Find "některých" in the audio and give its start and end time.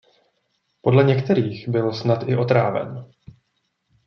1.03-1.67